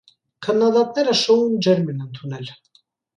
[0.45, 2.51] Քննադատները շոուն ջերմ են ընդունել։